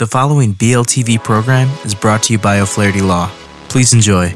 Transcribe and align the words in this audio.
The 0.00 0.06
following 0.06 0.54
BLTV 0.54 1.22
program 1.22 1.68
is 1.84 1.94
brought 1.94 2.22
to 2.22 2.32
you 2.32 2.38
by 2.38 2.60
O'Flaherty 2.60 3.02
Law. 3.02 3.30
Please 3.68 3.92
enjoy. 3.92 4.34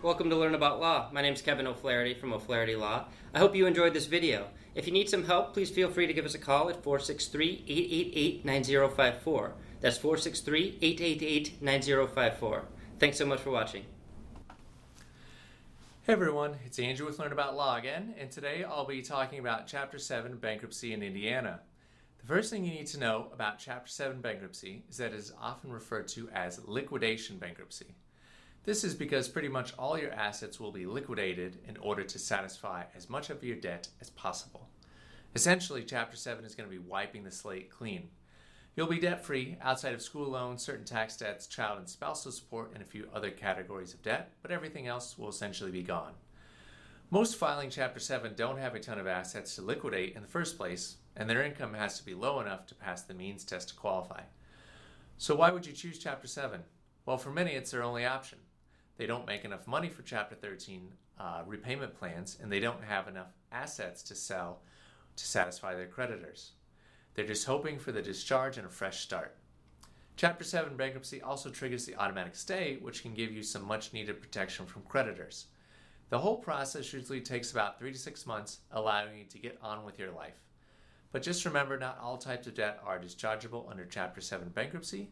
Welcome 0.00 0.30
to 0.30 0.36
Learn 0.36 0.54
About 0.54 0.78
Law. 0.78 1.10
My 1.10 1.22
name 1.22 1.34
is 1.34 1.42
Kevin 1.42 1.66
O'Flaherty 1.66 2.14
from 2.14 2.32
O'Flaherty 2.32 2.76
Law. 2.76 3.06
I 3.34 3.40
hope 3.40 3.56
you 3.56 3.66
enjoyed 3.66 3.94
this 3.94 4.06
video. 4.06 4.46
If 4.76 4.86
you 4.86 4.92
need 4.92 5.08
some 5.08 5.24
help, 5.24 5.54
please 5.54 5.70
feel 5.70 5.90
free 5.90 6.06
to 6.06 6.12
give 6.12 6.24
us 6.24 6.36
a 6.36 6.38
call 6.38 6.70
at 6.70 6.84
463 6.84 7.64
888 7.66 8.44
9054. 8.44 9.52
That's 9.80 9.98
463 9.98 10.78
888 10.82 11.62
9054. 11.62 12.64
Thanks 13.00 13.18
so 13.18 13.26
much 13.26 13.40
for 13.40 13.50
watching. 13.50 13.86
Hey 16.04 16.12
everyone, 16.12 16.58
it's 16.64 16.78
Andrew 16.78 17.06
with 17.06 17.18
Learn 17.18 17.32
About 17.32 17.56
Law 17.56 17.76
again, 17.76 18.14
and 18.16 18.30
today 18.30 18.62
I'll 18.62 18.86
be 18.86 19.02
talking 19.02 19.40
about 19.40 19.66
Chapter 19.66 19.98
7 19.98 20.36
bankruptcy 20.36 20.92
in 20.92 21.02
Indiana. 21.02 21.58
The 22.26 22.32
first 22.32 22.50
thing 22.50 22.64
you 22.64 22.72
need 22.72 22.86
to 22.86 22.98
know 22.98 23.28
about 23.34 23.58
Chapter 23.58 23.90
7 23.90 24.22
bankruptcy 24.22 24.82
is 24.88 24.96
that 24.96 25.12
it 25.12 25.18
is 25.18 25.34
often 25.38 25.70
referred 25.70 26.08
to 26.08 26.30
as 26.30 26.58
liquidation 26.66 27.36
bankruptcy. 27.36 27.96
This 28.64 28.82
is 28.82 28.94
because 28.94 29.28
pretty 29.28 29.48
much 29.48 29.74
all 29.78 29.98
your 29.98 30.10
assets 30.10 30.58
will 30.58 30.72
be 30.72 30.86
liquidated 30.86 31.58
in 31.68 31.76
order 31.76 32.02
to 32.02 32.18
satisfy 32.18 32.84
as 32.96 33.10
much 33.10 33.28
of 33.28 33.44
your 33.44 33.56
debt 33.56 33.88
as 34.00 34.08
possible. 34.08 34.70
Essentially, 35.34 35.84
Chapter 35.84 36.16
7 36.16 36.46
is 36.46 36.54
going 36.54 36.66
to 36.66 36.74
be 36.74 36.82
wiping 36.82 37.24
the 37.24 37.30
slate 37.30 37.68
clean. 37.68 38.08
You'll 38.74 38.86
be 38.86 39.00
debt 39.00 39.22
free 39.22 39.58
outside 39.60 39.92
of 39.92 40.00
school 40.00 40.30
loans, 40.30 40.64
certain 40.64 40.86
tax 40.86 41.18
debts, 41.18 41.46
child 41.46 41.78
and 41.78 41.90
spousal 41.90 42.32
support, 42.32 42.70
and 42.72 42.82
a 42.82 42.86
few 42.86 43.06
other 43.12 43.30
categories 43.30 43.92
of 43.92 44.02
debt, 44.02 44.32
but 44.40 44.50
everything 44.50 44.86
else 44.86 45.18
will 45.18 45.28
essentially 45.28 45.70
be 45.70 45.82
gone. 45.82 46.14
Most 47.10 47.36
filing 47.36 47.70
Chapter 47.70 48.00
7 48.00 48.34
don't 48.34 48.58
have 48.58 48.74
a 48.74 48.80
ton 48.80 48.98
of 48.98 49.06
assets 49.06 49.54
to 49.54 49.62
liquidate 49.62 50.16
in 50.16 50.22
the 50.22 50.28
first 50.28 50.56
place, 50.56 50.96
and 51.16 51.28
their 51.28 51.44
income 51.44 51.74
has 51.74 51.98
to 51.98 52.04
be 52.04 52.14
low 52.14 52.40
enough 52.40 52.66
to 52.66 52.74
pass 52.74 53.02
the 53.02 53.14
means 53.14 53.44
test 53.44 53.68
to 53.68 53.74
qualify. 53.74 54.22
So, 55.18 55.36
why 55.36 55.50
would 55.50 55.66
you 55.66 55.72
choose 55.72 55.98
Chapter 55.98 56.26
7? 56.26 56.62
Well, 57.06 57.18
for 57.18 57.30
many, 57.30 57.52
it's 57.52 57.70
their 57.70 57.84
only 57.84 58.06
option. 58.06 58.38
They 58.96 59.06
don't 59.06 59.26
make 59.26 59.44
enough 59.44 59.66
money 59.66 59.90
for 59.90 60.02
Chapter 60.02 60.34
13 60.34 60.88
uh, 61.20 61.42
repayment 61.46 61.94
plans, 61.94 62.38
and 62.42 62.50
they 62.50 62.58
don't 62.58 62.82
have 62.82 63.06
enough 63.06 63.32
assets 63.52 64.02
to 64.04 64.14
sell 64.14 64.62
to 65.16 65.24
satisfy 65.24 65.74
their 65.74 65.86
creditors. 65.86 66.52
They're 67.14 67.26
just 67.26 67.46
hoping 67.46 67.78
for 67.78 67.92
the 67.92 68.02
discharge 68.02 68.56
and 68.56 68.66
a 68.66 68.70
fresh 68.70 69.00
start. 69.00 69.36
Chapter 70.16 70.42
7 70.42 70.76
bankruptcy 70.76 71.20
also 71.20 71.50
triggers 71.50 71.84
the 71.84 71.96
automatic 71.96 72.34
stay, 72.34 72.78
which 72.80 73.02
can 73.02 73.14
give 73.14 73.30
you 73.30 73.42
some 73.42 73.64
much 73.64 73.92
needed 73.92 74.20
protection 74.20 74.66
from 74.66 74.82
creditors. 74.82 75.46
The 76.10 76.18
whole 76.18 76.36
process 76.36 76.92
usually 76.92 77.20
takes 77.20 77.50
about 77.50 77.78
three 77.78 77.92
to 77.92 77.98
six 77.98 78.26
months, 78.26 78.58
allowing 78.70 79.18
you 79.18 79.24
to 79.24 79.38
get 79.38 79.58
on 79.62 79.84
with 79.84 79.98
your 79.98 80.10
life. 80.10 80.34
But 81.12 81.22
just 81.22 81.44
remember, 81.44 81.78
not 81.78 81.98
all 82.02 82.18
types 82.18 82.46
of 82.46 82.54
debt 82.54 82.80
are 82.84 82.98
dischargeable 82.98 83.70
under 83.70 83.84
Chapter 83.84 84.20
7 84.20 84.48
bankruptcy. 84.48 85.10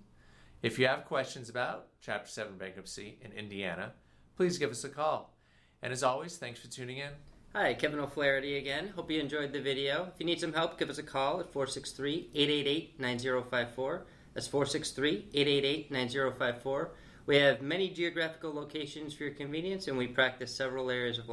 If 0.62 0.78
you 0.78 0.86
have 0.86 1.06
questions 1.06 1.48
about 1.48 1.86
Chapter 2.00 2.28
7 2.28 2.58
bankruptcy 2.58 3.18
in 3.22 3.32
Indiana, 3.32 3.92
please 4.36 4.58
give 4.58 4.70
us 4.70 4.84
a 4.84 4.88
call. 4.88 5.36
And 5.82 5.92
as 5.92 6.02
always, 6.02 6.36
thanks 6.36 6.60
for 6.60 6.68
tuning 6.68 6.98
in. 6.98 7.10
Hi, 7.54 7.74
Kevin 7.74 8.00
O'Flaherty 8.00 8.56
again. 8.56 8.92
Hope 8.96 9.10
you 9.10 9.20
enjoyed 9.20 9.52
the 9.52 9.60
video. 9.60 10.04
If 10.04 10.18
you 10.18 10.26
need 10.26 10.40
some 10.40 10.52
help, 10.52 10.78
give 10.78 10.88
us 10.88 10.98
a 10.98 11.02
call 11.02 11.40
at 11.40 11.52
463 11.52 12.30
888 12.34 13.00
9054. 13.00 14.06
That's 14.34 14.46
463 14.46 15.28
888 15.34 15.90
9054. 15.90 16.90
We 17.24 17.36
have 17.36 17.62
many 17.62 17.88
geographical 17.88 18.52
locations 18.52 19.14
for 19.14 19.24
your 19.24 19.34
convenience, 19.34 19.86
and 19.86 19.96
we 19.96 20.08
practice 20.08 20.54
several 20.54 20.90
areas 20.90 21.18
of. 21.18 21.30